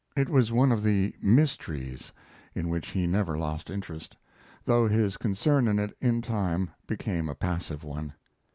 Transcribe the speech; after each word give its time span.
It 0.17 0.29
was 0.29 0.51
one 0.51 0.71
of 0.71 0.81
the 0.81 1.13
"mysteries" 1.21 2.11
in 2.55 2.69
which 2.69 2.87
he 2.87 3.05
never 3.05 3.37
lost 3.37 3.69
interest, 3.69 4.17
though 4.65 4.87
his 4.87 5.15
concern 5.15 5.67
in 5.67 5.77
it 5.77 5.95
in 6.01 6.23
time 6.23 6.71
became 6.87 7.29
a 7.29 7.35
passive 7.35 7.83
one. 7.83 8.13